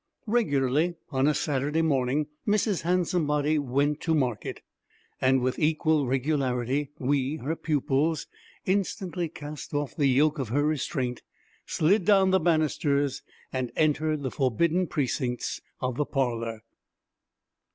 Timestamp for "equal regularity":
5.59-6.89